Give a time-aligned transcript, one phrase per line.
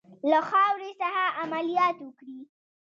[0.29, 2.39] له خاورې څخه عملیات وکړي.